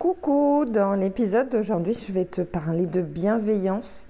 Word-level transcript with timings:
Coucou, 0.00 0.64
dans 0.64 0.94
l'épisode 0.94 1.50
d'aujourd'hui, 1.50 1.92
je 1.92 2.10
vais 2.10 2.24
te 2.24 2.40
parler 2.40 2.86
de 2.86 3.02
bienveillance 3.02 4.08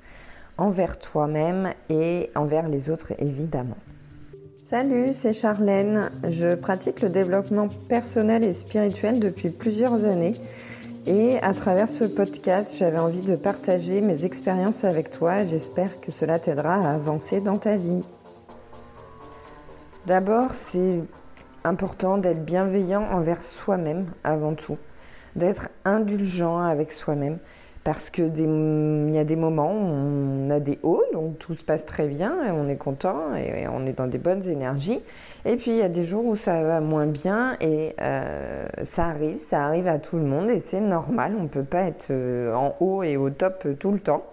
envers 0.56 1.00
toi-même 1.00 1.72
et 1.88 2.30
envers 2.36 2.68
les 2.68 2.90
autres 2.90 3.12
évidemment. 3.18 3.77
Salut, 4.62 5.08
c'est 5.12 5.32
Charlène. 5.32 6.08
Je 6.29 6.54
pratique 6.54 7.03
le 7.03 7.08
développement 7.08 7.68
personnel 7.88 8.45
et 8.45 8.53
spirituel 8.53 9.18
depuis 9.18 9.50
plusieurs 9.50 10.04
années 10.04 10.34
et 11.06 11.40
à 11.43 11.53
travers 11.54 11.89
ce 11.89 12.04
podcast, 12.04 12.77
j'avais 12.79 13.00
envie 13.00 13.27
de 13.27 13.34
partager 13.34 14.00
mes 14.00 14.25
expériences 14.25 14.84
avec 14.84 15.11
toi 15.11 15.45
j'espère 15.45 16.00
que 16.00 16.12
cela 16.12 16.38
t'aidera 16.38 16.75
à 16.75 16.95
avancer 16.95 17.41
dans 17.41 17.57
ta 17.57 17.75
vie. 17.75 18.02
D'abord, 20.07 20.54
c'est 20.54 21.00
important 21.64 22.16
d'être 22.16 22.45
bienveillant 22.45 23.02
envers 23.11 23.43
soi-même 23.43 24.07
avant 24.22 24.54
tout, 24.54 24.79
d'être 25.36 25.68
indulgent 25.84 26.58
avec 26.58 26.92
soi-même, 26.92 27.38
parce 27.82 28.11
que 28.11 28.22
il 28.22 29.14
y 29.14 29.18
a 29.18 29.25
des 29.25 29.36
moments 29.36 29.72
où 29.72 29.86
on 29.86 30.50
a 30.50 30.61
des 30.61 30.79
hauts, 30.82 31.02
donc 31.12 31.38
tout 31.38 31.54
se 31.54 31.64
passe 31.64 31.86
très 31.86 32.06
bien 32.06 32.34
et 32.47 32.50
on 32.50 32.69
est 32.69 32.77
content 32.77 33.34
et 33.34 33.66
on 33.69 33.86
est 33.86 33.94
dans 33.94 34.06
des 34.06 34.19
bonnes 34.19 34.47
énergies. 34.47 35.00
Et 35.47 35.56
puis 35.56 35.70
il 35.70 35.77
y 35.78 35.83
a 35.83 35.88
des 35.88 36.05
jours 36.05 36.27
où 36.27 36.36
ça 36.36 36.62
va 36.62 36.80
moins 36.80 37.06
bien 37.06 37.56
et 37.61 37.94
euh, 38.00 38.66
ça 38.83 39.06
arrive, 39.06 39.38
ça 39.38 39.64
arrive 39.64 39.88
à 39.88 39.98
tout 39.98 40.16
le 40.16 40.24
monde 40.24 40.50
et 40.50 40.58
c'est 40.58 40.80
normal. 40.80 41.34
On 41.38 41.44
ne 41.44 41.48
peut 41.48 41.64
pas 41.64 41.83
être 41.84 42.08
euh, 42.10 42.55
en 42.55 42.77
haut 42.80 43.02
et 43.02 43.16
au 43.16 43.30
top 43.30 43.66
tout 43.78 43.92
le 43.92 44.00
temps. 44.00 44.24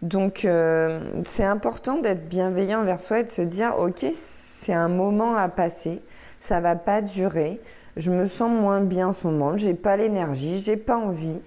Donc 0.00 0.44
euh, 0.44 1.00
c'est 1.26 1.44
important 1.44 1.98
d'être 1.98 2.28
bienveillant 2.28 2.80
envers 2.80 3.00
soi 3.00 3.20
et 3.20 3.24
de 3.24 3.30
se 3.30 3.42
dire 3.42 3.74
ok 3.78 4.06
c'est 4.12 4.72
un 4.72 4.88
moment 4.88 5.36
à 5.36 5.48
passer, 5.48 6.00
ça 6.40 6.60
va 6.60 6.74
pas 6.76 7.02
durer. 7.02 7.60
Je 7.96 8.10
me 8.10 8.26
sens 8.26 8.50
moins 8.50 8.80
bien 8.80 9.08
en 9.08 9.12
ce 9.12 9.26
moment, 9.26 9.56
j'ai 9.56 9.74
pas 9.74 9.96
l'énergie, 9.96 10.58
j'ai 10.58 10.76
pas 10.76 10.96
envie 10.96 11.40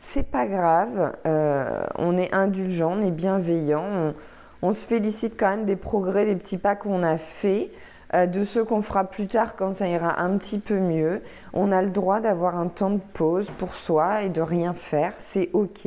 c'est 0.00 0.28
pas 0.28 0.46
grave, 0.46 1.12
euh, 1.26 1.84
on 1.96 2.16
est 2.16 2.34
indulgent, 2.34 2.96
on 2.98 3.02
est 3.02 3.10
bienveillant, 3.10 4.14
on, 4.62 4.72
se 4.72 4.86
félicite 4.86 5.34
quand 5.38 5.50
même 5.50 5.66
des 5.66 5.76
progrès, 5.76 6.24
des 6.24 6.36
petits 6.36 6.58
pas 6.58 6.74
qu'on 6.74 7.02
a 7.02 7.16
fait, 7.18 7.70
euh, 8.14 8.26
de 8.26 8.44
ceux 8.44 8.64
qu'on 8.64 8.82
fera 8.82 9.04
plus 9.04 9.28
tard 9.28 9.54
quand 9.56 9.76
ça 9.76 9.86
ira 9.86 10.20
un 10.20 10.36
petit 10.38 10.58
peu 10.58 10.78
mieux. 10.78 11.22
On 11.52 11.70
a 11.70 11.82
le 11.82 11.90
droit 11.90 12.20
d'avoir 12.20 12.58
un 12.58 12.66
temps 12.66 12.90
de 12.90 13.00
pause 13.12 13.50
pour 13.58 13.74
soi 13.74 14.22
et 14.22 14.30
de 14.30 14.40
rien 14.40 14.72
faire, 14.72 15.12
c'est 15.18 15.50
ok. 15.52 15.86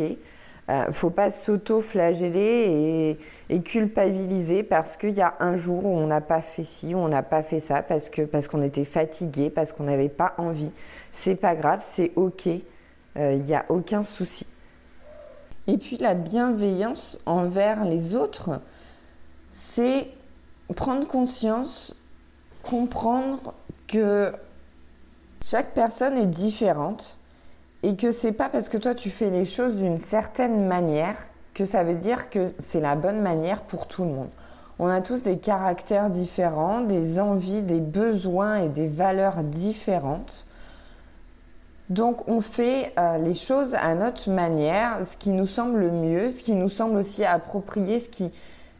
Euh, 0.69 0.91
faut 0.93 1.09
pas 1.09 1.29
s'auto-flageller 1.29 3.17
et, 3.49 3.61
culpabiliser 3.61 4.63
parce 4.63 4.95
qu'il 4.95 5.11
y 5.11 5.21
a 5.21 5.35
un 5.41 5.55
jour 5.55 5.85
où 5.85 5.97
on 5.97 6.07
n'a 6.07 6.21
pas 6.21 6.41
fait 6.41 6.63
ci, 6.63 6.95
où 6.95 6.99
on 6.99 7.09
n'a 7.09 7.21
pas 7.21 7.43
fait 7.43 7.59
ça, 7.59 7.81
parce 7.81 8.09
que 8.09 8.21
parce 8.21 8.47
qu'on 8.47 8.63
était 8.63 8.85
fatigué, 8.85 9.49
parce 9.49 9.73
qu'on 9.73 9.83
n'avait 9.83 10.07
pas 10.07 10.33
envie. 10.37 10.71
C'est 11.11 11.35
pas 11.35 11.55
grave, 11.55 11.85
c'est 11.91 12.13
ok 12.15 12.49
il 13.15 13.21
euh, 13.21 13.35
n'y 13.37 13.53
a 13.53 13.65
aucun 13.69 14.03
souci. 14.03 14.45
Et 15.67 15.77
puis 15.77 15.97
la 15.97 16.13
bienveillance 16.13 17.19
envers 17.25 17.85
les 17.85 18.15
autres, 18.15 18.59
c'est 19.51 20.09
prendre 20.75 21.07
conscience, 21.07 21.95
comprendre 22.63 23.53
que 23.87 24.33
chaque 25.43 25.73
personne 25.73 26.17
est 26.17 26.27
différente 26.27 27.19
et 27.83 27.95
que 27.95 28.11
c'est 28.11 28.31
pas 28.31 28.49
parce 28.49 28.69
que 28.69 28.77
toi 28.77 28.95
tu 28.95 29.09
fais 29.09 29.29
les 29.29 29.45
choses 29.45 29.75
d'une 29.75 29.97
certaine 29.97 30.65
manière 30.67 31.17
que 31.53 31.65
ça 31.65 31.83
veut 31.83 31.95
dire 31.95 32.29
que 32.29 32.53
c'est 32.59 32.79
la 32.79 32.95
bonne 32.95 33.21
manière 33.21 33.61
pour 33.61 33.87
tout 33.87 34.03
le 34.03 34.09
monde. 34.09 34.29
On 34.79 34.87
a 34.87 35.01
tous 35.01 35.21
des 35.21 35.37
caractères 35.37 36.09
différents, 36.09 36.81
des 36.81 37.19
envies, 37.19 37.61
des 37.61 37.79
besoins 37.79 38.55
et 38.57 38.69
des 38.69 38.87
valeurs 38.87 39.43
différentes. 39.43 40.45
Donc 41.89 42.27
on 42.27 42.41
fait 42.41 42.91
euh, 42.97 43.19
les 43.19 43.35
choses 43.35 43.75
à 43.75 43.93
notre 43.93 44.31
manière, 44.31 45.05
ce 45.05 45.15
qui 45.15 45.29
nous 45.29 45.45
semble 45.45 45.79
le 45.79 45.91
mieux, 45.91 46.31
ce 46.31 46.41
qui 46.41 46.53
nous 46.53 46.69
semble 46.69 46.97
aussi 46.97 47.23
approprié, 47.23 47.99
ce 47.99 48.09
qui 48.09 48.31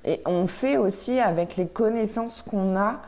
et 0.06 0.22
on 0.26 0.48
fait 0.48 0.78
aussi 0.78 1.20
avec 1.20 1.56
les 1.56 1.67
connaissances 1.67 2.42
qu'on 2.42 2.76
a. 2.76 3.02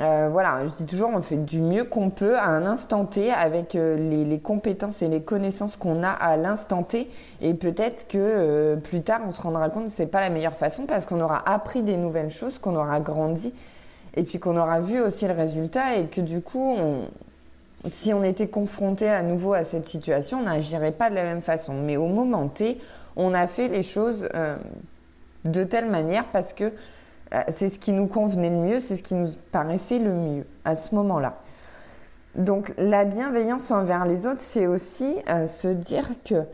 Euh, 0.00 0.28
voilà, 0.30 0.66
je 0.66 0.72
dis 0.74 0.86
toujours, 0.86 1.10
on 1.14 1.20
fait 1.22 1.36
du 1.36 1.60
mieux 1.60 1.84
qu'on 1.84 2.10
peut 2.10 2.36
à 2.36 2.46
un 2.46 2.66
instant 2.66 3.04
T 3.04 3.30
avec 3.30 3.76
euh, 3.76 3.96
les, 3.96 4.40
compétences 4.40 5.02
et 5.02 5.08
les 5.08 5.22
connaissances 5.22 5.76
qu'on 5.76 6.02
a 6.02 6.10
à 6.10 6.36
l'instant 6.36 6.82
T. 6.82 7.08
Et 7.40 7.54
peut-être 7.54 8.08
que 8.08 8.76
plus 8.82 9.02
tard, 9.02 9.20
on 9.28 9.32
se 9.32 9.40
rendra 9.40 9.70
compte 9.70 9.86
que 9.86 9.92
c'est 9.92 10.06
pas 10.06 10.20
la 10.20 10.30
meilleure 10.30 10.56
façon 10.56 10.86
parce 10.86 11.06
qu'on 11.06 11.20
aura 11.20 11.48
appris 11.48 11.82
des 11.82 11.96
nouvelles 11.96 12.30
choses, 12.30 12.58
qu'on 12.58 12.74
aura 12.74 12.98
grandi 13.00 13.52
et 14.16 14.22
puis 14.22 14.38
qu'on 14.38 14.56
aura 14.56 14.80
vu 14.80 15.00
aussi 15.00 15.26
le 15.26 15.34
résultat 15.34 15.96
et 15.96 16.06
que 16.06 16.20
du 16.20 16.40
coup, 16.40 16.76
si 17.88 18.12
on 18.12 18.22
était 18.22 18.48
confronté 18.48 19.08
à 19.08 19.22
nouveau 19.22 19.52
à 19.52 19.64
cette 19.64 19.88
situation, 19.88 20.38
on 20.38 20.44
n'agirait 20.44 20.92
pas 20.92 21.10
de 21.10 21.14
la 21.14 21.22
même 21.22 21.42
façon. 21.42 21.74
Mais 21.74 21.96
au 21.96 22.06
moment 22.06 22.48
T, 22.48 22.78
on 23.16 23.34
a 23.34 23.46
fait 23.46 23.68
les 23.68 23.82
choses 23.82 24.28
euh, 24.34 24.56
de 25.44 25.64
telle 25.64 25.90
manière 25.90 26.24
parce 26.32 26.52
que 26.52 26.64
euh, 26.64 26.70
c'est 27.50 27.68
ce 27.68 27.78
qui 27.78 27.92
nous 27.92 28.06
convenait 28.06 28.50
le 28.50 28.56
mieux, 28.56 28.80
c'est 28.80 28.96
ce 28.96 29.02
qui 29.02 29.14
nous 29.14 29.30
paraissait 29.52 29.98
le 29.98 30.12
mieux 30.12 30.46
à 30.64 30.74
ce 30.74 30.94
moment-là. 30.94 31.34
Donc 32.34 32.72
la 32.78 33.04
bienveillance 33.04 33.70
envers 33.70 34.06
les 34.06 34.26
autres, 34.26 34.40
c'est 34.40 34.66
aussi 34.66 35.16
euh, 35.28 35.46
se 35.46 35.68
dire 35.68 36.08
que 36.24 36.44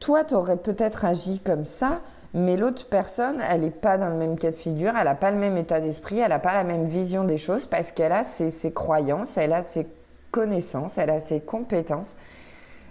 toi, 0.00 0.24
tu 0.24 0.34
aurais 0.34 0.56
peut-être 0.56 1.04
agi 1.04 1.40
comme 1.40 1.64
ça, 1.64 2.00
mais 2.32 2.56
l'autre 2.56 2.88
personne, 2.88 3.40
elle 3.48 3.62
n'est 3.62 3.70
pas 3.70 3.96
dans 3.96 4.08
le 4.08 4.16
même 4.16 4.36
cas 4.36 4.50
de 4.50 4.56
figure, 4.56 4.92
elle 4.98 5.04
n'a 5.04 5.14
pas 5.14 5.30
le 5.30 5.38
même 5.38 5.56
état 5.56 5.80
d'esprit, 5.80 6.18
elle 6.18 6.28
n'a 6.28 6.38
pas 6.38 6.52
la 6.52 6.64
même 6.64 6.84
vision 6.84 7.24
des 7.24 7.38
choses 7.38 7.66
parce 7.66 7.90
qu'elle 7.92 8.12
a 8.12 8.24
ses, 8.24 8.50
ses 8.50 8.72
croyances, 8.72 9.36
elle 9.36 9.52
a 9.52 9.62
ses 9.62 9.86
connaissances, 10.30 10.98
elle 10.98 11.10
a 11.10 11.20
ses 11.20 11.40
compétences, 11.40 12.16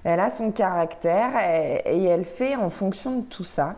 elle 0.04 0.20
a 0.20 0.30
son 0.30 0.52
caractère 0.52 1.32
et, 1.86 2.04
elle 2.06 2.26
fait 2.26 2.56
en 2.56 2.70
fonction 2.70 3.20
de 3.20 3.24
tout 3.24 3.44
ça 3.44 3.76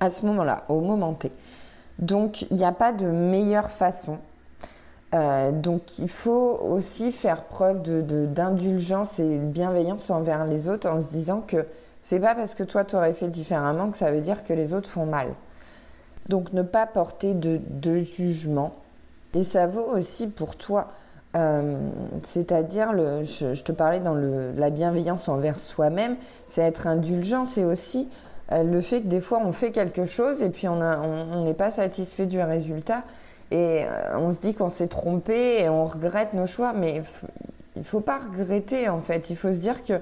à 0.00 0.10
ce 0.10 0.26
moment-là, 0.26 0.64
au 0.68 0.80
moment 0.80 1.12
T. 1.12 1.30
Donc 1.98 2.42
il 2.50 2.56
n'y 2.56 2.64
a 2.64 2.72
pas 2.72 2.92
de 2.92 3.06
meilleure 3.06 3.70
façon. 3.70 4.18
Euh, 5.14 5.52
donc 5.52 5.98
il 5.98 6.08
faut 6.08 6.58
aussi 6.62 7.12
faire 7.12 7.44
preuve 7.44 7.82
d'indulgence 7.82 9.20
de, 9.20 9.24
et 9.24 9.38
de 9.38 9.44
bienveillance 9.44 10.08
envers 10.10 10.46
les 10.46 10.68
autres 10.68 10.88
en 10.88 11.00
se 11.00 11.08
disant 11.08 11.42
que 11.46 11.66
c'est 12.00 12.18
pas 12.18 12.34
parce 12.34 12.54
que 12.54 12.62
toi 12.62 12.84
tu 12.84 12.96
aurais 12.96 13.12
fait 13.12 13.28
différemment 13.28 13.90
que 13.90 13.98
ça 13.98 14.10
veut 14.10 14.22
dire 14.22 14.42
que 14.44 14.52
les 14.52 14.72
autres 14.72 14.88
font 14.88 15.06
mal. 15.06 15.28
Donc 16.28 16.52
ne 16.52 16.62
pas 16.62 16.86
porter 16.86 17.34
de, 17.34 17.60
de 17.68 17.98
jugement. 17.98 18.72
Et 19.34 19.44
ça 19.44 19.66
vaut 19.66 19.86
aussi 19.86 20.26
pour 20.26 20.56
toi. 20.56 20.88
Euh, 21.34 21.88
c'est-à-dire, 22.22 22.92
je, 23.22 23.62
te 23.62 23.72
parlais 23.72 24.00
dans 24.00 24.14
la 24.14 24.70
bienveillance 24.70 25.28
envers 25.28 25.58
soi-même, 25.58 26.16
c'est 26.46 26.62
être 26.62 26.86
indulgent, 26.86 27.46
c'est 27.46 27.64
aussi 27.64 28.08
le 28.52 28.80
fait 28.80 29.00
que 29.02 29.06
des 29.06 29.20
fois 29.20 29.40
on 29.44 29.52
fait 29.52 29.70
quelque 29.70 30.04
chose 30.04 30.42
et 30.42 30.50
puis 30.50 30.68
on 30.68 31.44
n'est 31.44 31.54
pas 31.54 31.70
satisfait 31.70 32.26
du 32.26 32.40
résultat. 32.40 33.02
Et 33.52 33.84
euh, 33.84 34.18
on 34.18 34.32
se 34.32 34.40
dit 34.40 34.54
qu'on 34.54 34.70
s'est 34.70 34.86
trompé 34.86 35.60
et 35.60 35.68
on 35.68 35.84
regrette 35.84 36.32
nos 36.32 36.46
choix, 36.46 36.72
mais 36.72 37.02
il 37.76 37.80
ne 37.80 37.84
faut 37.84 38.00
pas 38.00 38.18
regretter 38.18 38.88
en 38.88 39.00
fait, 39.00 39.28
il 39.28 39.36
faut 39.36 39.52
se 39.52 39.58
dire 39.58 39.82
que 39.82 40.00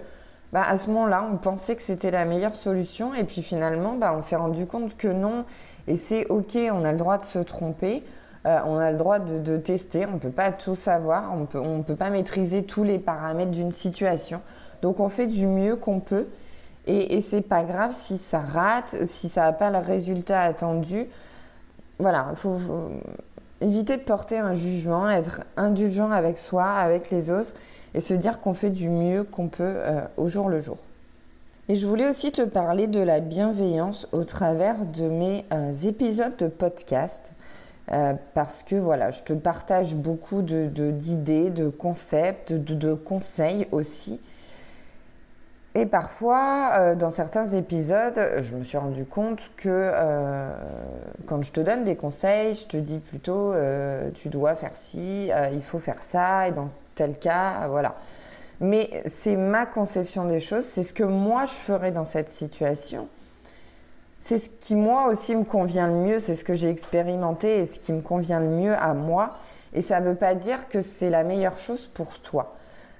bah, 0.53 0.63
à 0.67 0.77
ce 0.77 0.89
moment-là, 0.89 1.29
on 1.33 1.37
pensait 1.37 1.75
que 1.75 1.83
c'était 1.83 2.13
la 2.13 2.25
meilleure 2.25 2.55
solution 2.55 3.13
et 3.13 3.25
puis 3.25 3.43
finalement, 3.43 3.95
bah, 3.95 4.15
on 4.17 4.23
s'est 4.23 4.37
rendu 4.37 4.67
compte 4.67 4.97
que 4.97 5.09
non. 5.09 5.45
Et 5.89 5.97
c'est 5.97 6.27
ok, 6.29 6.57
on 6.73 6.85
a 6.85 6.93
le 6.93 6.99
droit 6.99 7.19
de 7.19 7.25
se 7.25 7.41
tromper. 7.41 8.05
Euh, 8.47 8.59
on 8.65 8.79
a 8.79 8.93
le 8.93 8.97
droit 8.97 9.19
de, 9.19 9.57
tester, 9.57 10.07
on 10.07 10.13
ne 10.13 10.19
peut 10.19 10.31
pas 10.31 10.53
tout 10.53 10.75
savoir, 10.75 11.33
on 11.35 11.77
ne 11.77 11.83
peut 11.83 11.97
pas 11.97 12.09
maîtriser 12.09 12.63
tous 12.63 12.85
les 12.85 12.99
paramètres 12.99 13.51
d'une 13.51 13.73
situation. 13.73 14.41
Donc 14.81 14.99
on 15.01 15.09
fait 15.09 15.27
du 15.27 15.47
mieux 15.47 15.77
qu'on 15.77 16.01
peut 16.01 16.27
et, 16.91 17.17
et 17.17 17.21
c'est 17.21 17.43
pas 17.43 17.65
grave 17.65 17.95
si 17.97 18.19
ça 18.19 18.41
rate, 18.41 19.07
si 19.07 19.29
ça 19.29 19.43
n'a 19.43 19.53
pas 19.53 19.71
le 19.71 19.79
résultat 19.79 20.41
attendu. 20.41 21.07
Voilà, 21.99 22.29
il 22.31 22.37
faut, 22.37 22.59
éviter 23.61 23.97
de 23.97 24.03
porter 24.03 24.39
un 24.39 24.55
jugement, 24.55 25.09
être 25.09 25.43
indulgent 25.57 26.11
avec 26.11 26.39
soi, 26.39 26.65
avec 26.65 27.11
les 27.11 27.31
autres 27.31 27.53
et 27.95 28.01
se 28.01 28.15
dire 28.15 28.41
qu'on 28.41 28.55
fait 28.55 28.71
du 28.71 28.89
mieux 28.89 29.25
qu'on 29.25 29.49
peut 29.49 29.63
euh, 29.65 30.01
au 30.17 30.29
jour 30.29 30.49
le 30.49 30.61
jour. 30.61 30.79
Et 31.69 31.77
je 31.77 31.87
voulais 31.87 32.09
aussi 32.09 32.33
te 32.33 32.43
parler 32.43 32.87
de 32.87 33.01
la 33.01 33.21
bienveillance 33.21 34.09
au 34.13 34.25
travers 34.25 34.87
de 34.87 35.09
mes 35.09 35.45
euh, 35.53 35.73
épisodes 35.85 36.37
de 36.37 36.49
podcast. 36.49 37.33
Euh, 37.93 38.15
parce 38.35 38.63
que 38.63 38.77
voilà, 38.77 39.11
je 39.11 39.23
te 39.23 39.33
partage 39.33 39.97
beaucoup 39.97 40.43
d'idées, 40.43 41.51
de, 41.51 41.69
concepts, 41.69 42.53
de, 42.53 42.95
conseils 42.95 43.67
aussi. 43.73 44.21
Et 45.75 45.87
parfois, 45.87 46.73
euh, 46.75 46.95
dans 46.97 47.11
certains 47.11 47.47
épisodes, 47.51 48.21
je 48.41 48.57
me 48.57 48.65
suis 48.65 48.77
rendu 48.77 49.05
compte 49.05 49.39
que 49.57 49.69
euh, 49.69 50.53
quand 51.27 51.43
je 51.43 51.53
te 51.53 51.61
donne 51.61 51.85
des 51.85 51.95
conseils, 51.95 52.55
je 52.55 52.67
te 52.67 52.77
dis 52.77 52.99
plutôt 52.99 53.55
tu 54.15 54.29
dois 54.29 54.55
faire 54.55 54.75
ci, 54.75 55.31
il 55.53 55.63
faut 55.63 55.79
faire 55.79 56.03
ça, 56.03 56.49
et 56.49 56.53
dans 56.53 56.71
tel 56.95 57.19
cas, 57.19 57.69
voilà. 57.69 57.95
Mais 58.61 59.03
c'est 59.07 59.37
ma 59.37 59.65
conception 59.65 60.25
des 60.27 60.41
choses, 60.41 60.65
c'est 60.65 60.83
ce 60.83 60.93
que 60.93 61.05
moi 61.05 61.45
je 61.45 61.53
ferais 61.53 61.93
dans 61.93 62.05
cette 62.05 62.31
situation 62.31 63.09
c'est 64.21 64.37
ce 64.37 64.51
qui 64.51 64.77
moi 64.77 65.09
aussi 65.09 65.35
me 65.35 65.45
convient 65.45 65.89
le 65.89 65.95
mieux, 65.95 66.19
c'est 66.21 66.35
ce 66.35 66.45
que 66.45 66.53
j'ai 66.53 66.69
expérimenté 66.69 67.61
et 67.61 67.67
ce 67.67 67.81
qui 67.81 67.93
me 67.93 68.03
convient 68.03 68.39
le 68.39 68.51
mieux 68.51 68.75
à 68.75 68.93
moi. 68.93 69.39
Et 69.73 69.83
ça 69.83 69.99
ne 69.99 70.11
veut 70.11 70.15
pas 70.15 70.35
dire 70.35 70.69
que 70.69 70.83
c'est 70.83 71.11
la 71.11 71.25
meilleure 71.25 71.57
chose 71.57 71.89
pour 71.89 72.21
toi. 72.21 72.55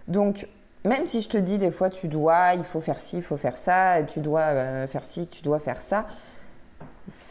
Donc 0.09 0.49
même 0.85 1.07
si 1.07 1.21
je 1.21 1.29
te 1.29 1.37
dis 1.37 1.59
des 1.59 1.71
fois 1.71 1.91
tu 1.91 2.09
dois, 2.09 2.55
il 2.55 2.65
faut 2.65 2.81
faire 2.81 3.01
ci, 3.01 3.19
il 3.19 3.23
faut 3.23 3.37
faire 3.37 3.57
ça, 3.57 4.03
tu 4.03 4.21
dois 4.21 4.41
euh, 4.41 4.87
faire 4.87 5.05
ci, 5.05 5.27
tu 5.27 5.43
dois 5.43 5.59
faire 5.59 5.83
ça, 5.83 6.07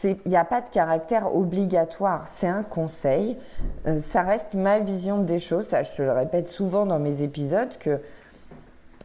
il 0.04 0.16
n'y 0.26 0.36
a 0.36 0.44
pas 0.44 0.60
de 0.60 0.68
caractère 0.68 1.34
obligatoire, 1.34 2.28
c'est 2.28 2.46
un 2.46 2.62
conseil. 2.62 3.38
Euh, 3.86 3.98
ça 4.00 4.22
reste 4.22 4.54
ma 4.54 4.78
vision 4.78 5.22
des 5.22 5.38
choses, 5.38 5.66
ça 5.66 5.82
je 5.82 5.90
te 5.90 6.02
le 6.02 6.12
répète 6.12 6.48
souvent 6.48 6.86
dans 6.86 6.98
mes 6.98 7.22
épisodes 7.22 7.76
que 7.78 7.98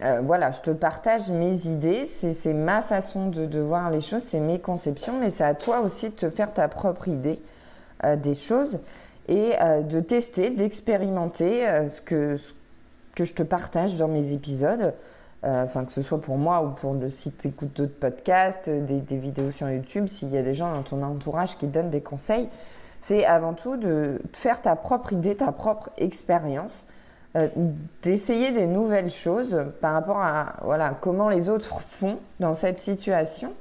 euh, 0.04 0.22
voilà, 0.22 0.52
je 0.52 0.60
te 0.60 0.72
partage 0.72 1.30
mes 1.30 1.68
idées, 1.68 2.06
c'est 2.06 2.54
ma 2.54 2.82
façon 2.82 3.30
de, 3.30 3.60
voir 3.60 3.90
les 3.90 4.02
choses, 4.02 4.24
c'est 4.24 4.42
mes 4.42 4.60
conceptions, 4.60 5.14
mais 5.20 5.30
c'est 5.30 5.46
à 5.46 5.56
toi 5.56 5.80
aussi 5.80 6.10
de 6.10 6.16
te 6.16 6.30
faire 6.30 6.54
ta 6.54 6.68
propre 6.68 7.08
idée 7.08 7.42
des 8.18 8.34
choses 8.34 8.82
et 9.30 9.54
de 9.84 10.00
tester, 10.02 10.50
d'expérimenter 10.50 11.66
ce 11.88 12.02
que, 12.02 12.38
que 13.16 13.24
je 13.24 13.34
te 13.34 13.44
partage 13.44 13.96
dans 13.96 14.08
mes 14.08 14.34
épisodes, 14.34 14.94
euh, 15.44 15.64
enfin 15.64 15.86
que 15.86 15.92
ce 15.92 16.02
soit 16.02 16.20
pour 16.20 16.38
moi 16.38 16.62
ou 16.62 16.70
pour 16.72 16.94
le 16.94 17.10
site 17.10 17.46
écoute 17.46 17.76
d'autres 17.76 17.98
podcasts, 18.00 18.68
euh, 18.68 18.82
des, 18.82 19.18
vidéos 19.18 19.52
sur 19.52 19.70
YouTube, 19.70 20.08
s'il 20.08 20.30
y 20.30 20.38
a 20.38 20.44
des 20.44 20.54
gens 20.54 20.72
dans 20.74 20.84
ton 20.84 21.02
entourage 21.02 21.58
qui 21.58 21.68
donnent 21.68 21.90
des 21.90 22.02
conseils, 22.02 22.50
c'est 23.02 23.26
avant 23.26 23.54
tout 23.54 23.78
de 23.78 24.20
faire 24.34 24.62
ta 24.62 24.76
propre 24.76 25.14
idée, 25.14 25.36
ta 25.36 25.52
propre 25.52 25.90
expérience, 25.98 26.86
euh, 27.38 27.48
d'essayer 28.02 28.52
des 28.52 28.66
nouvelles 28.66 29.12
choses 29.12 29.68
par 29.82 29.94
rapport 29.94 30.18
à 30.18 30.54
voilà 30.64 30.96
comment 31.00 31.30
les 31.30 31.50
autres 31.50 31.82
font 31.82 32.18
dans 32.40 32.54
cette 32.54 32.80
situation. 32.80 33.54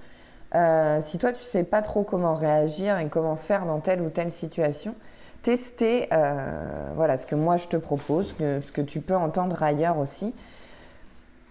si 1.00 1.18
toi 1.18 1.32
tu 1.32 1.42
sais 1.42 1.64
pas 1.64 1.82
trop 1.82 2.02
comment 2.04 2.34
réagir 2.34 2.98
et 2.98 3.08
comment 3.08 3.36
faire 3.36 3.66
dans 3.66 3.80
telle 3.80 4.00
ou 4.00 4.08
telle 4.08 4.30
situation, 4.30 4.94
tester 5.44 6.08
euh, 6.12 6.64
voilà, 6.96 7.16
ce 7.16 7.26
que 7.26 7.36
moi 7.36 7.56
je 7.56 7.68
te 7.68 7.76
propose, 7.76 8.34
ce 8.38 8.72
que 8.72 8.80
tu 8.80 9.00
peux 9.00 9.14
entendre 9.14 9.62
ailleurs 9.62 9.98
aussi, 9.98 10.34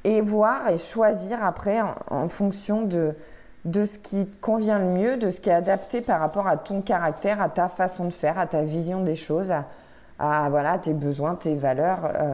et 0.04 0.20
voir 0.20 0.68
et 0.70 0.78
choisir 0.78 1.44
après 1.46 1.80
en, 2.10 2.28
fonction 2.28 2.82
de, 2.82 3.16
ce 3.66 3.98
qui 4.00 4.26
te 4.26 4.36
convient 4.42 4.80
le 4.80 4.88
mieux, 4.88 5.18
de 5.18 5.30
ce 5.30 5.40
qui 5.40 5.50
est 5.50 5.54
adapté 5.54 6.02
par 6.02 6.20
rapport 6.20 6.48
à 6.48 6.58
ton 6.58 6.82
caractère, 6.82 7.40
à 7.42 7.50
ta 7.50 7.70
façon 7.70 8.06
de 8.06 8.10
faire, 8.10 8.38
à 8.38 8.48
ta 8.48 8.64
vision 8.64 9.02
des 9.04 9.16
choses, 9.16 9.52
à, 10.20 10.50
voilà, 10.50 10.80
tes 10.80 10.94
besoins, 10.94 11.36
tes 11.36 11.56
valeurs. 11.56 12.00
Euh, 12.04 12.34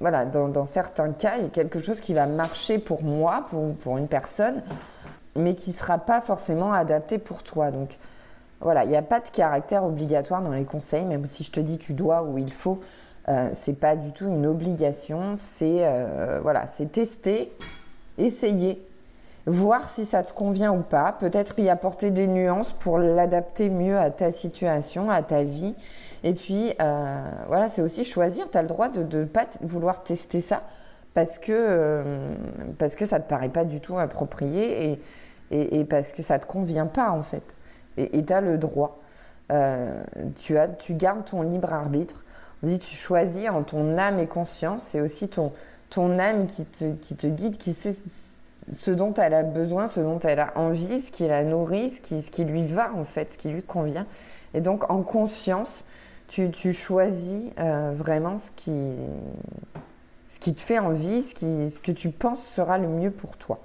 voilà, 0.00 0.24
dans, 0.24 0.48
dans, 0.48 0.64
certains 0.64 1.12
cas, 1.12 1.34
il 1.36 1.42
y 1.42 1.46
a 1.46 1.50
quelque 1.50 1.82
chose 1.82 2.00
qui 2.00 2.14
va 2.14 2.24
marcher 2.24 2.78
pour 2.78 3.04
moi, 3.04 3.44
pour, 3.50 3.74
pour 3.74 3.98
une 3.98 4.08
personne, 4.08 4.62
mais 5.36 5.54
qui 5.54 5.70
ne 5.70 5.74
sera 5.74 5.98
pas 5.98 6.22
forcément 6.22 6.72
adapté 6.72 7.18
pour 7.18 7.42
toi. 7.42 7.70
Donc, 7.70 7.98
voilà, 8.60 8.84
il 8.84 8.90
n'y 8.90 8.96
a 8.96 9.02
pas 9.02 9.20
de 9.20 9.28
caractère 9.28 9.84
obligatoire 9.84 10.42
dans 10.42 10.52
les 10.52 10.64
conseils, 10.64 11.04
même 11.04 11.24
si 11.26 11.44
je 11.44 11.50
te 11.50 11.60
dis 11.60 11.78
tu 11.78 11.94
dois 11.94 12.22
ou 12.22 12.36
il 12.36 12.52
faut, 12.52 12.80
euh, 13.28 13.48
c'est 13.54 13.78
pas 13.78 13.96
du 13.96 14.12
tout 14.12 14.26
une 14.26 14.46
obligation. 14.46 15.34
C'est 15.36 15.78
euh, 15.80 16.40
voilà, 16.42 16.66
c'est 16.66 16.92
tester, 16.92 17.52
essayer, 18.18 18.86
voir 19.46 19.88
si 19.88 20.04
ça 20.04 20.22
te 20.22 20.32
convient 20.34 20.72
ou 20.72 20.82
pas. 20.82 21.12
Peut-être 21.18 21.58
y 21.58 21.70
apporter 21.70 22.10
des 22.10 22.26
nuances 22.26 22.72
pour 22.72 22.98
l'adapter 22.98 23.70
mieux 23.70 23.98
à 23.98 24.10
ta 24.10 24.30
situation, 24.30 25.10
à 25.10 25.22
ta 25.22 25.42
vie. 25.42 25.74
Et 26.22 26.34
puis 26.34 26.74
euh, 26.82 27.22
voilà, 27.48 27.68
c'est 27.68 27.80
aussi 27.80 28.04
choisir. 28.04 28.50
Tu 28.50 28.58
as 28.58 28.62
le 28.62 28.68
droit 28.68 28.88
de 28.88 29.20
ne 29.20 29.24
pas 29.24 29.46
vouloir 29.62 30.02
tester 30.02 30.42
ça 30.42 30.62
parce 31.14 31.38
que 31.38 31.52
euh, 31.52 32.34
parce 32.78 32.94
que 32.94 33.06
ça 33.06 33.20
te 33.20 33.28
paraît 33.28 33.48
pas 33.48 33.64
du 33.64 33.80
tout 33.80 33.98
approprié 33.98 34.90
et, 34.90 35.00
et, 35.50 35.80
et 35.80 35.84
parce 35.86 36.12
que 36.12 36.22
ça 36.22 36.38
te 36.38 36.46
convient 36.46 36.86
pas 36.86 37.10
en 37.10 37.22
fait 37.22 37.56
et 37.96 38.24
tu 38.24 38.32
as 38.32 38.40
le 38.40 38.58
droit. 38.58 39.00
Euh, 39.50 40.02
tu, 40.38 40.58
as, 40.58 40.68
tu 40.68 40.94
gardes 40.94 41.24
ton 41.24 41.42
libre 41.42 41.72
arbitre. 41.72 42.24
On 42.62 42.66
dit 42.66 42.78
tu 42.78 42.94
choisis 42.94 43.48
en 43.48 43.62
ton 43.62 43.98
âme 43.98 44.18
et 44.18 44.26
conscience. 44.26 44.82
C'est 44.84 45.00
aussi 45.00 45.28
ton, 45.28 45.52
ton 45.88 46.18
âme 46.18 46.46
qui 46.46 46.64
te, 46.64 46.92
qui 46.94 47.16
te 47.16 47.26
guide, 47.26 47.56
qui 47.56 47.72
sait 47.72 47.96
ce 48.74 48.90
dont 48.90 49.12
elle 49.14 49.34
a 49.34 49.42
besoin, 49.42 49.86
ce 49.86 50.00
dont 50.00 50.20
elle 50.20 50.40
a 50.40 50.52
envie, 50.56 51.00
ce 51.00 51.10
qui 51.10 51.26
la 51.26 51.42
nourrit, 51.42 51.90
ce 51.90 52.00
qui, 52.00 52.22
ce 52.22 52.30
qui 52.30 52.44
lui 52.44 52.66
va 52.66 52.92
en 52.94 53.04
fait, 53.04 53.32
ce 53.32 53.38
qui 53.38 53.48
lui 53.48 53.62
convient. 53.62 54.06
Et 54.54 54.60
donc 54.60 54.88
en 54.90 55.02
conscience, 55.02 55.84
tu, 56.28 56.50
tu 56.50 56.72
choisis 56.72 57.50
euh, 57.58 57.92
vraiment 57.94 58.38
ce 58.38 58.50
qui, 58.54 58.94
ce 60.24 60.38
qui 60.38 60.54
te 60.54 60.60
fait 60.60 60.78
envie, 60.78 61.22
ce, 61.22 61.34
qui, 61.34 61.70
ce 61.70 61.80
que 61.80 61.92
tu 61.92 62.10
penses 62.10 62.44
sera 62.54 62.78
le 62.78 62.86
mieux 62.86 63.10
pour 63.10 63.36
toi. 63.36 63.58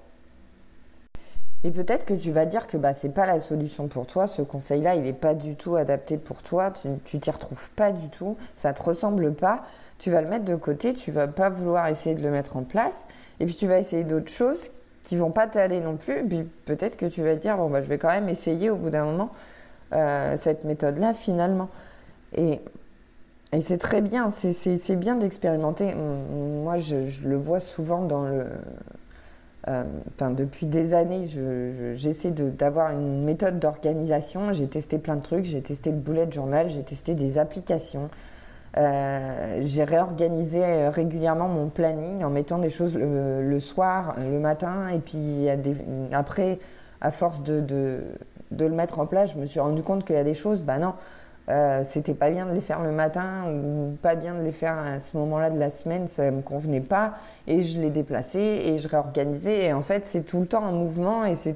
Et 1.65 1.71
peut-être 1.71 2.05
que 2.05 2.13
tu 2.13 2.29
vas 2.29 2.45
dire 2.45 2.67
que 2.67 2.77
bah, 2.77 2.93
ce 2.93 3.07
n'est 3.07 3.13
pas 3.13 3.25
la 3.25 3.39
solution 3.39 3.87
pour 3.87 4.05
toi, 4.05 4.27
ce 4.27 4.43
conseil-là, 4.43 4.93
il 4.93 5.01
n'est 5.01 5.13
pas 5.13 5.33
du 5.33 5.55
tout 5.55 5.75
adapté 5.75 6.19
pour 6.19 6.43
toi, 6.43 6.71
tu 7.05 7.19
t'y 7.19 7.31
retrouves 7.31 7.71
pas 7.71 7.91
du 7.91 8.07
tout, 8.09 8.37
ça 8.55 8.69
ne 8.69 8.77
te 8.77 8.83
ressemble 8.83 9.33
pas, 9.33 9.63
tu 9.97 10.11
vas 10.11 10.21
le 10.21 10.29
mettre 10.29 10.45
de 10.45 10.55
côté, 10.55 10.93
tu 10.93 11.11
vas 11.11 11.27
pas 11.27 11.49
vouloir 11.49 11.87
essayer 11.87 12.13
de 12.13 12.21
le 12.21 12.29
mettre 12.29 12.55
en 12.55 12.61
place, 12.61 13.07
et 13.39 13.47
puis 13.47 13.55
tu 13.55 13.65
vas 13.65 13.79
essayer 13.79 14.03
d'autres 14.03 14.29
choses 14.29 14.69
qui 15.01 15.17
vont 15.17 15.31
pas 15.31 15.47
t'aller 15.47 15.79
non 15.79 15.97
plus, 15.97 16.23
puis 16.27 16.47
peut-être 16.67 16.97
que 16.97 17.07
tu 17.07 17.23
vas 17.23 17.35
dire, 17.35 17.57
bon, 17.57 17.71
bah, 17.71 17.81
je 17.81 17.87
vais 17.87 17.97
quand 17.97 18.09
même 18.09 18.29
essayer 18.29 18.69
au 18.69 18.75
bout 18.75 18.91
d'un 18.91 19.05
moment 19.05 19.31
euh, 19.93 20.35
cette 20.37 20.65
méthode-là 20.65 21.15
finalement. 21.15 21.69
Et, 22.37 22.61
c'est 23.61 23.77
très 23.77 24.01
bien, 24.01 24.29
c'est 24.31 24.95
bien 24.97 25.15
d'expérimenter. 25.15 25.95
Moi, 25.95 26.77
je, 26.77 26.97
le 27.23 27.37
vois 27.37 27.61
souvent 27.61 28.03
dans 28.03 28.23
le 28.25 28.47
euh, 29.67 29.83
depuis 30.31 30.67
des 30.67 30.93
années, 30.93 31.27
j'essaie 31.95 32.31
d'avoir 32.31 32.91
une 32.91 33.23
méthode 33.23 33.59
d'organisation. 33.59 34.53
J'ai 34.53 34.67
testé 34.67 34.97
plein 34.97 35.15
de 35.15 35.21
trucs. 35.21 35.45
J'ai 35.45 35.61
testé 35.61 35.91
le 35.91 35.97
bullet 35.97 36.31
journal, 36.31 36.69
j'ai 36.69 36.83
testé 36.83 37.15
des 37.15 37.37
applications. 37.37 38.09
Euh, 38.77 39.61
j'ai 39.61 39.85
réorganisé 39.85 40.61
euh, 40.61 40.89
régulièrement 40.89 41.47
mon 41.47 41.69
planning 41.69 42.25
en 42.25 42.29
mettant 42.29 42.57
des 42.57 42.69
choses 42.69 42.93
le, 42.95 43.59
soir, 43.59 44.15
le 44.19 44.37
matin, 44.37 44.89
et 44.89 44.99
puis 44.99 45.47
après, 46.11 46.59
à 46.99 47.09
force 47.11 47.41
de, 47.43 48.03
le 48.51 48.69
mettre 48.69 48.99
en 48.99 49.05
place, 49.05 49.33
je 49.33 49.39
me 49.39 49.45
suis 49.45 49.61
rendu 49.61 49.81
compte 49.81 50.05
qu'il 50.05 50.15
y 50.15 50.19
a 50.19 50.25
des 50.25 50.33
choses, 50.33 50.61
bah 50.61 50.77
non, 50.77 50.93
euh, 51.49 51.83
c'était 51.87 52.15
pas 52.15 52.31
bien 52.31 52.47
de 52.47 52.53
les 52.53 52.61
faire 52.61 52.81
le 52.81 52.91
matin 52.91 53.51
ou 53.51 53.95
pas 54.01 54.15
bien 54.15 54.33
de 54.35 54.41
les 54.41 54.51
faire 54.51 54.77
à 54.77 54.99
ce 54.99 55.15
moment-là 55.17 55.49
de 55.49 55.59
la 55.59 55.69
semaine, 55.69 56.07
ça 56.07 56.31
me 56.31 56.41
convenait 56.41 56.81
pas. 56.81 57.15
Et 57.47 57.63
je 57.63 57.79
les 57.79 57.91
déplaçais 57.91 58.67
et 58.67 58.77
je 58.77 58.87
réorganisais. 58.87 59.65
Et 59.65 59.73
en 59.73 59.83
fait 59.83 60.05
c'est 60.05 60.23
tout 60.23 60.39
le 60.39 60.47
temps 60.47 60.63
en 60.63 60.71
mouvement 60.71 61.25
et 61.25 61.35
c'est 61.35 61.55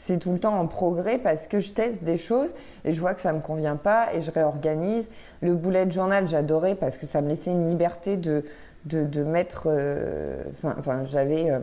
c'est 0.00 0.18
tout 0.18 0.32
le 0.32 0.38
temps 0.38 0.56
en 0.56 0.68
progrès 0.68 1.18
parce 1.18 1.48
que 1.48 1.58
je 1.58 1.72
teste 1.72 2.04
des 2.04 2.16
choses 2.16 2.50
et 2.84 2.92
je 2.92 3.00
vois 3.00 3.14
que 3.14 3.20
ça 3.20 3.32
me 3.32 3.40
convient 3.40 3.74
pas 3.74 4.14
et 4.14 4.22
je 4.22 4.30
réorganise. 4.30 5.10
Le 5.40 5.54
bullet 5.54 5.90
journal 5.90 6.28
j'adorais 6.28 6.76
parce 6.76 6.96
que 6.96 7.06
ça 7.06 7.20
me 7.20 7.28
laissait 7.28 7.50
une 7.50 7.68
liberté 7.68 8.16
de 8.16 8.44
de, 8.84 9.22
mettre, 9.22 9.64
euh, 9.66 10.42
enfin 10.62 11.04
j'avais 11.04 11.50
euh, 11.50 11.58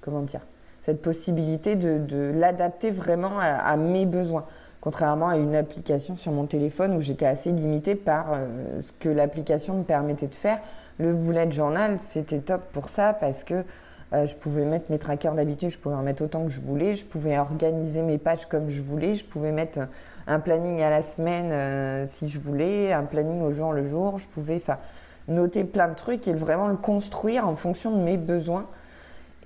comment 0.00 0.22
dire 0.22 0.40
cette 0.82 1.00
possibilité 1.02 1.76
de, 1.76 1.98
de 1.98 2.32
l'adapter 2.34 2.90
vraiment 2.90 3.38
à 3.38 3.76
mes 3.76 4.06
besoins 4.06 4.46
contrairement 4.80 5.28
à 5.28 5.36
une 5.36 5.54
application 5.54 6.16
sur 6.16 6.32
mon 6.32 6.46
téléphone 6.46 6.96
où 6.96 7.00
j'étais 7.00 7.26
assez 7.26 7.52
limitée 7.52 7.94
par 7.94 8.32
euh, 8.32 8.80
ce 8.82 8.92
que 8.98 9.08
l'application 9.08 9.78
me 9.78 9.84
permettait 9.84 10.28
de 10.28 10.34
faire. 10.34 10.60
Le 10.98 11.12
bullet 11.12 11.50
journal, 11.50 11.98
c'était 12.00 12.40
top 12.40 12.62
pour 12.72 12.88
ça 12.88 13.12
parce 13.12 13.44
que 13.44 13.64
euh, 14.12 14.26
je 14.26 14.34
pouvais 14.34 14.64
mettre 14.64 14.90
mes 14.90 14.98
trackers 14.98 15.34
d'habitude, 15.34 15.70
je 15.70 15.78
pouvais 15.78 15.94
en 15.94 16.02
mettre 16.02 16.22
autant 16.22 16.44
que 16.44 16.50
je 16.50 16.60
voulais, 16.60 16.94
je 16.94 17.04
pouvais 17.04 17.38
organiser 17.38 18.02
mes 18.02 18.18
pages 18.18 18.46
comme 18.46 18.68
je 18.68 18.82
voulais, 18.82 19.14
je 19.14 19.24
pouvais 19.24 19.52
mettre 19.52 19.80
un 20.26 20.40
planning 20.40 20.80
à 20.80 20.90
la 20.90 21.02
semaine 21.02 21.52
euh, 21.52 22.06
si 22.08 22.28
je 22.28 22.38
voulais, 22.38 22.92
un 22.92 23.04
planning 23.04 23.42
au 23.42 23.52
jour 23.52 23.72
le 23.72 23.86
jour, 23.86 24.18
je 24.18 24.26
pouvais 24.28 24.60
noter 25.28 25.64
plein 25.64 25.88
de 25.88 25.94
trucs 25.94 26.26
et 26.26 26.32
vraiment 26.32 26.68
le 26.68 26.76
construire 26.76 27.46
en 27.46 27.54
fonction 27.54 27.96
de 27.96 28.02
mes 28.02 28.16
besoins. 28.16 28.66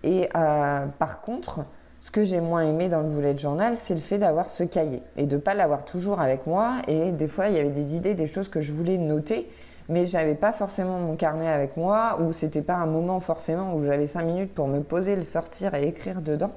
Et 0.03 0.29
par 0.33 1.23
contre, 1.23 1.65
ce 2.05 2.11
que 2.11 2.23
j'ai 2.23 2.43
moins 2.43 2.61
aimé 2.61 2.91
dans 2.91 3.01
le 3.01 3.09
bullet 3.09 3.35
journal, 3.35 3.77
c'est 3.77 3.95
le 3.95 4.01
fait 4.01 4.19
d'avoir 4.19 4.51
ce 4.51 4.63
cahier 4.63 5.03
et 5.17 5.25
de 5.25 5.37
ne 5.37 5.41
pas 5.41 5.55
l'avoir 5.55 5.87
toujours 5.87 6.21
avec 6.21 6.47
moi. 6.47 6.83
Et 6.87 7.13
des 7.13 7.29
fois, 7.29 7.49
il 7.49 7.57
y 7.57 7.59
avait 7.59 7.71
des 7.71 7.97
idées, 7.97 8.13
des 8.13 8.27
choses 8.27 8.51
que 8.51 8.61
je 8.61 8.73
voulais 8.73 8.99
noter, 8.99 9.49
mais 9.89 10.05
je 10.05 10.13
n'avais 10.13 10.35
pas 10.35 10.53
forcément 10.53 10.99
mon 10.99 11.17
carnet 11.17 11.49
avec 11.49 11.79
moi 11.79 12.19
ou 12.21 12.35
c'était 12.35 12.61
pas 12.61 12.75
un 12.75 12.85
moment 12.85 13.21
forcément 13.21 13.75
où 13.75 13.87
j'avais 13.87 14.07
cinq 14.07 14.25
minutes 14.25 14.53
pour 14.53 14.69
me 14.69 14.81
poser, 14.81 15.17
le 15.17 15.23
sortir 15.23 15.75
et 15.75 15.89
écrire 15.89 16.21
dedans. 16.21 16.51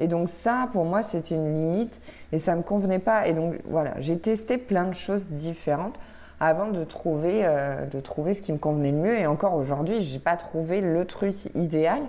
Et 0.00 0.08
donc 0.08 0.30
ça, 0.30 0.70
pour 0.72 0.86
moi, 0.86 1.02
c'était 1.02 1.34
une 1.34 1.52
limite 1.52 2.00
et 2.32 2.38
ça 2.38 2.56
me 2.56 2.62
convenait 2.62 2.98
pas. 2.98 3.28
Et 3.28 3.34
donc 3.34 3.56
voilà, 3.66 3.92
j'ai 3.98 4.18
testé 4.18 4.56
plein 4.56 4.84
de 4.84 4.94
choses 4.94 5.26
différentes 5.26 5.96
avant 6.40 6.68
de 6.68 6.82
trouver, 6.82 7.42
euh, 7.44 7.84
de 7.84 8.00
trouver 8.00 8.32
ce 8.32 8.40
qui 8.40 8.54
me 8.54 8.58
convenait 8.58 8.92
le 8.92 8.96
mieux. 8.96 9.18
Et 9.18 9.26
encore 9.26 9.54
aujourd'hui, 9.54 10.00
j'ai 10.00 10.18
pas 10.18 10.38
trouvé 10.38 10.80
le 10.80 11.04
truc 11.04 11.54
idéal, 11.54 12.00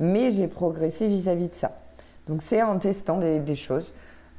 mais 0.00 0.32
j'ai 0.32 0.48
progressé 0.48 1.06
vis-à-vis 1.06 1.46
de 1.46 1.54
ça. 1.54 1.70
Donc 2.28 2.42
c'est 2.42 2.62
en 2.62 2.78
testant 2.78 3.18
des, 3.18 3.54
choses 3.54 3.92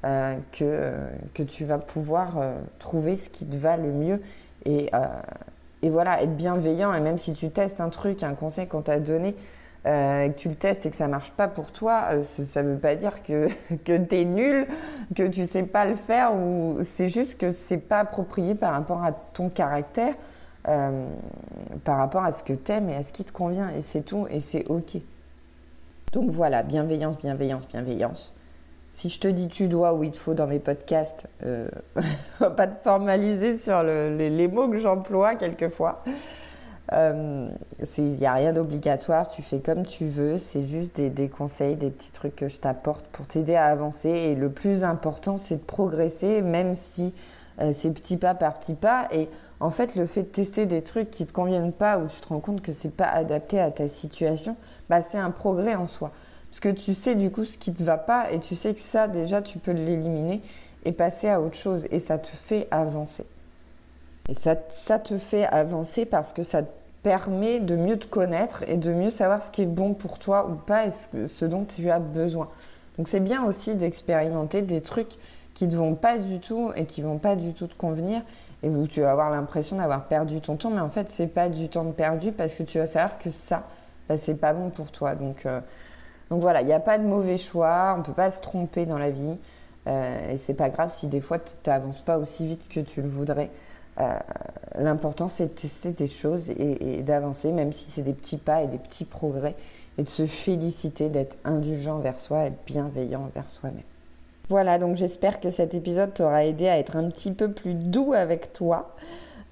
euh, 0.05 0.35
que, 0.51 0.93
que 1.33 1.43
tu 1.43 1.65
vas 1.65 1.77
pouvoir 1.77 2.37
euh, 2.37 2.55
trouver 2.79 3.17
ce 3.17 3.29
qui 3.29 3.45
te 3.45 3.55
va 3.55 3.77
le 3.77 3.91
mieux. 3.91 4.21
Et, 4.65 4.89
euh, 4.93 5.05
et, 5.81 5.89
voilà, 5.89 6.23
être 6.23 6.35
bienveillant. 6.35 6.93
Et 6.93 7.01
même 7.01 7.17
si 7.17 7.33
tu 7.33 7.49
testes 7.49 7.81
un 7.81 7.89
truc, 7.89 8.23
un 8.23 8.35
conseil 8.35 8.67
qu'on 8.67 8.81
t'a 8.81 8.99
donné, 8.99 9.35
que 9.85 10.31
tu 10.37 10.47
le 10.47 10.55
testes 10.55 10.85
et 10.85 10.89
que 10.89 10.95
ça 10.95 11.09
marche 11.09 11.31
pas 11.31 11.49
pour 11.49 11.73
toi, 11.73 12.23
ça 12.23 12.63
ne 12.63 12.69
veut 12.69 12.79
pas 12.79 12.95
dire 12.95 13.21
que, 13.21 13.49
que 13.83 13.97
tu 13.97 14.15
es 14.15 14.23
nul, 14.23 14.65
que 15.13 15.27
tu 15.27 15.45
sais 15.45 15.63
pas 15.63 15.85
le 15.85 15.95
faire, 15.95 16.33
ou 16.33 16.77
c'est 16.85 17.09
juste 17.09 17.37
que 17.37 17.51
c'est 17.51 17.77
pas 17.77 17.99
approprié 17.99 18.55
par 18.55 18.71
rapport 18.71 19.03
à 19.03 19.11
ton 19.11 19.49
caractère. 19.49 20.13
euh, 20.67 21.07
par 21.83 21.97
rapport 21.97 22.23
à 22.23 22.31
ce 22.31 22.43
que 22.43 22.53
t'aimes 22.53 22.89
et 22.89 22.95
à 22.95 23.03
ce 23.03 23.11
qui 23.11 23.23
te 23.23 23.31
convient. 23.31 23.69
Et 23.71 23.81
c'est 23.81 24.01
tout, 24.01 24.27
et 24.29 24.39
c'est 24.39 24.67
ok. 24.69 24.97
Donc 26.13 26.29
voilà, 26.29 26.61
bienveillance, 26.61 27.17
bienveillance, 27.17 27.67
bienveillance. 27.67 28.31
Si 28.91 29.09
je 29.09 29.19
te 29.19 29.27
dis 29.27 29.47
tu 29.47 29.67
dois 29.67 29.95
ou 29.95 30.03
il 30.03 30.11
te 30.11 30.17
faut 30.17 30.35
dans 30.35 30.45
mes 30.45 30.59
podcasts, 30.59 31.27
euh, 31.43 31.67
pas 32.55 32.67
te 32.67 32.79
formaliser 32.83 33.57
sur 33.57 33.81
les, 33.81 34.47
mots 34.47 34.69
que 34.69 34.77
j'emploie 34.77 35.33
quelquefois. 35.33 36.03
Il 36.91 36.97
euh, 36.97 37.47
n'y 37.97 38.25
a 38.27 38.33
rien 38.33 38.53
d'obligatoire, 38.53 39.27
tu 39.27 39.41
fais 39.41 39.57
comme 39.57 39.87
tu 39.87 40.05
veux, 40.05 40.37
c'est 40.37 40.61
juste 40.61 40.97
des, 40.97 41.09
des, 41.09 41.29
conseils, 41.29 41.75
des 41.75 41.89
petits 41.89 42.11
trucs 42.11 42.35
que 42.35 42.47
je 42.47 42.57
t'apporte 42.57 43.07
pour 43.07 43.25
t'aider 43.25 43.55
à 43.55 43.65
avancer. 43.65 44.09
Et 44.09 44.35
le 44.35 44.51
plus 44.51 44.83
important, 44.83 45.37
c'est 45.37 45.55
de 45.55 45.61
progresser, 45.61 46.43
même 46.43 46.75
si 46.75 47.15
euh, 47.59 47.71
c'est 47.73 47.89
petit 47.89 48.17
pas 48.17 48.35
par 48.35 48.59
petit 48.59 48.75
pas. 48.75 49.07
Et 49.11 49.29
en 49.63 49.69
fait, 49.69 49.95
le 49.95 50.07
fait 50.07 50.23
de 50.23 50.27
tester 50.27 50.65
des 50.65 50.81
trucs 50.81 51.09
qui 51.09 51.23
ne 51.23 51.27
te 51.29 51.33
conviennent 51.33 51.71
pas 51.71 51.97
ou 51.97 52.07
tu 52.07 52.19
te 52.19 52.27
rends 52.27 52.41
compte 52.41 52.61
que 52.61 52.73
c'est 52.73 52.91
pas 52.93 53.07
adapté 53.07 53.61
à 53.61 53.71
ta 53.71 53.87
situation, 53.87 54.57
bah, 54.89 55.01
c'est 55.01 55.17
un 55.17 55.31
progrès 55.31 55.75
en 55.75 55.87
soi. 55.87 56.11
Parce 56.49 56.59
que 56.59 56.67
tu 56.67 56.93
sais 56.93 57.15
du 57.15 57.31
coup 57.31 57.45
ce 57.45 57.57
qui 57.57 57.73
te 57.73 57.81
va 57.81 57.97
pas 57.97 58.29
et 58.29 58.41
tu 58.41 58.55
sais 58.55 58.73
que 58.73 58.81
ça, 58.81 59.07
déjà, 59.07 59.41
tu 59.41 59.59
peux 59.59 59.71
l'éliminer 59.71 60.41
et 60.83 60.91
passer 60.91 61.29
à 61.29 61.39
autre 61.39 61.55
chose. 61.55 61.87
Et 61.91 61.99
ça 61.99 62.17
te 62.17 62.27
fait 62.27 62.67
avancer. 62.71 63.25
Et 64.27 64.33
ça, 64.33 64.55
te 64.99 65.17
fait 65.17 65.45
avancer 65.45 66.03
parce 66.03 66.33
que 66.33 66.43
ça 66.43 66.63
te 66.63 66.69
permet 67.01 67.61
de 67.61 67.77
mieux 67.77 67.97
te 67.97 68.07
connaître 68.07 68.63
et 68.67 68.75
de 68.75 68.91
mieux 68.91 69.11
savoir 69.11 69.41
ce 69.41 69.49
qui 69.49 69.61
est 69.61 69.65
bon 69.65 69.93
pour 69.93 70.19
toi 70.19 70.49
ou 70.49 70.55
pas 70.55 70.87
et 70.87 70.91
ce, 70.91 71.45
dont 71.45 71.63
tu 71.63 71.89
as 71.89 71.99
besoin. 71.99 72.49
Donc 72.97 73.07
c'est 73.07 73.21
bien 73.21 73.45
aussi 73.45 73.75
d'expérimenter 73.75 74.61
des 74.61 74.81
trucs 74.81 75.15
qui 75.53 75.67
ne 75.67 75.77
vont 75.77 75.95
pas 75.95 76.17
du 76.17 76.39
tout 76.39 76.71
et 76.75 76.85
qui 76.85 77.01
vont 77.01 77.17
pas 77.17 77.37
du 77.37 77.53
tout 77.53 77.67
te 77.67 77.75
convenir 77.75 78.23
et 78.63 78.69
où 78.69 78.87
tu 78.87 79.01
vas 79.01 79.11
avoir 79.11 79.29
l'impression 79.29 79.75
d'avoir 79.75 80.05
perdu 80.05 80.41
ton 80.41 80.55
temps, 80.55 80.71
mais 80.71 80.79
en 80.79 80.89
fait 80.89 81.09
c'est 81.09 81.27
pas 81.27 81.49
du 81.49 81.69
temps 81.69 81.85
perdu 81.91 82.31
parce 82.31 82.53
que 82.53 82.63
tu 82.63 82.79
vas 82.79 82.87
savoir 82.87 83.19
que 83.19 83.29
ça, 83.29 83.63
bah, 84.07 84.17
c'est 84.17 84.35
pas 84.35 84.53
bon 84.53 84.69
pour 84.69 84.91
toi. 84.91 85.15
Donc, 85.15 85.45
euh, 85.45 85.59
voilà, 86.29 86.61
il 86.61 86.67
n'y 86.67 86.73
a 86.73 86.79
pas 86.79 86.97
de 86.97 87.03
mauvais 87.03 87.37
choix, 87.37 87.95
on 87.97 88.01
peut 88.01 88.13
pas 88.13 88.29
se 88.29 88.41
tromper 88.41 88.85
dans 88.85 88.97
la 88.97 89.11
vie 89.11 89.37
euh, 89.87 90.31
et 90.31 90.37
c'est 90.37 90.53
pas 90.53 90.69
grave 90.69 90.91
si 90.91 91.07
des 91.07 91.21
fois 91.21 91.39
tu 91.39 91.51
n'avances 91.67 92.01
pas 92.01 92.17
aussi 92.17 92.47
vite 92.47 92.67
que 92.69 92.79
tu 92.79 93.01
le 93.01 93.09
voudrais. 93.09 93.51
Euh, 93.99 94.17
l'important, 94.79 95.27
c'est 95.27 95.45
de 95.45 95.49
tester 95.49 95.91
des 95.91 96.07
choses 96.07 96.49
et, 96.49 97.03
d'avancer, 97.03 97.51
même 97.51 97.73
si 97.73 97.91
c'est 97.91 98.01
des 98.01 98.13
petits 98.13 98.37
pas 98.37 98.63
et 98.63 98.67
des 98.67 98.79
petits 98.79 99.05
progrès, 99.05 99.55
et 99.97 100.03
de 100.03 100.09
se 100.09 100.25
féliciter, 100.25 101.09
d'être 101.09 101.37
indulgent 101.43 101.99
vers 101.99 102.19
soi 102.19 102.47
et 102.47 102.53
bienveillant 102.65 103.29
vers 103.35 103.49
soi-même. 103.49 103.83
Voilà, 104.49 104.77
donc 104.77 104.97
j'espère 104.97 105.39
que 105.39 105.51
cet 105.51 105.73
épisode 105.73 106.13
t'aura 106.13 106.45
aidé 106.45 106.67
à 106.67 106.77
être 106.77 106.97
un 106.97 107.09
petit 107.09 107.31
peu 107.31 107.51
plus 107.51 107.73
doux 107.75 108.13
avec 108.13 108.51
toi, 108.51 108.95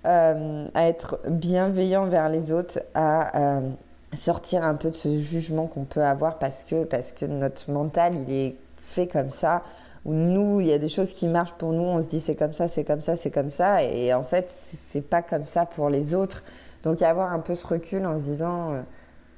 euh, 0.05 0.67
à 0.73 0.87
être 0.87 1.19
bienveillant 1.29 2.07
vers 2.07 2.27
les 2.27 2.51
autres, 2.51 2.81
à 2.93 3.57
euh, 3.57 3.69
sortir 4.13 4.63
un 4.63 4.75
peu 4.75 4.91
de 4.91 4.95
ce 4.95 5.17
jugement 5.17 5.67
qu'on 5.67 5.85
peut 5.85 6.03
avoir 6.03 6.39
parce 6.39 6.65
que, 6.65 6.83
parce 6.83 7.13
que 7.13 7.25
notre 7.25 7.71
mental, 7.71 8.15
il 8.27 8.33
est 8.33 8.55
fait 8.77 9.07
comme 9.07 9.29
ça 9.29 9.63
où 10.03 10.13
nous, 10.13 10.59
il 10.59 10.67
y 10.67 10.73
a 10.73 10.79
des 10.79 10.89
choses 10.89 11.13
qui 11.13 11.27
marchent 11.27 11.53
pour 11.53 11.71
nous, 11.71 11.83
on 11.83 12.01
se 12.01 12.07
dit 12.07 12.19
c'est 12.19 12.35
comme 12.35 12.53
ça, 12.53 12.67
c'est 12.67 12.83
comme 12.83 13.01
ça, 13.01 13.15
c'est 13.15 13.31
comme 13.31 13.51
ça, 13.51 13.83
et 13.83 14.13
en 14.13 14.23
fait, 14.23 14.49
c'est 14.49 15.07
pas 15.07 15.21
comme 15.21 15.45
ça 15.45 15.65
pour 15.65 15.89
les 15.89 16.13
autres. 16.15 16.43
Donc, 16.83 17.01
avoir 17.01 17.31
un 17.31 17.39
peu 17.39 17.53
ce 17.55 17.65
recul 17.65 18.05
en 18.05 18.17
se 18.17 18.23
disant, 18.23 18.73
euh, 18.73 18.81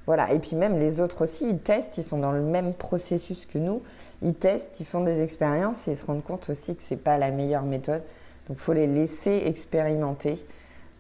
voilà. 0.05 0.31
Et 0.33 0.39
puis 0.39 0.55
même 0.55 0.79
les 0.79 0.99
autres 0.99 1.23
aussi, 1.23 1.49
ils 1.49 1.59
testent, 1.59 1.97
ils 1.97 2.03
sont 2.03 2.17
dans 2.17 2.31
le 2.31 2.41
même 2.41 2.73
processus 2.73 3.45
que 3.45 3.57
nous, 3.57 3.81
ils 4.21 4.33
testent, 4.33 4.79
ils 4.79 4.85
font 4.85 5.03
des 5.03 5.21
expériences 5.21 5.87
et 5.87 5.91
ils 5.91 5.97
se 5.97 6.05
rendent 6.05 6.23
compte 6.23 6.49
aussi 6.49 6.75
que 6.75 6.83
c'est 6.83 6.97
pas 6.97 7.17
la 7.17 7.31
meilleure 7.31 7.63
méthode. 7.63 8.01
Donc, 8.47 8.57
il 8.57 8.63
faut 8.63 8.73
les 8.73 8.87
laisser 8.87 9.43
expérimenter, 9.45 10.37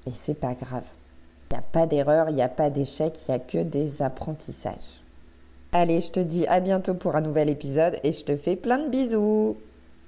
et 0.07 0.11
c'est 0.15 0.39
pas 0.39 0.53
grave. 0.53 0.85
Il 1.51 1.55
n'y 1.55 1.59
a 1.59 1.61
pas 1.61 1.85
d'erreur, 1.85 2.29
il 2.29 2.35
n'y 2.35 2.41
a 2.41 2.49
pas 2.49 2.69
d'échec, 2.69 3.17
il 3.27 3.31
n'y 3.31 3.35
a 3.35 3.39
que 3.39 3.57
des 3.63 4.01
apprentissages. 4.01 5.03
Allez, 5.71 6.01
je 6.01 6.11
te 6.11 6.19
dis 6.19 6.47
à 6.47 6.59
bientôt 6.59 6.93
pour 6.93 7.15
un 7.15 7.21
nouvel 7.21 7.49
épisode 7.49 7.99
et 8.03 8.11
je 8.11 8.23
te 8.23 8.37
fais 8.37 8.55
plein 8.55 8.79
de 8.79 8.89
bisous. 8.89 9.57